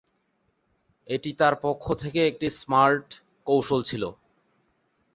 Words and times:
এটি 1.07 1.29
তাঁর 1.39 1.53
পক্ষ 1.63 1.85
থেকে 2.01 2.19
একটি 2.27 2.47
স্মার্ট 2.59 3.07
কৌশল 3.47 3.81
ছিল। 3.83 4.03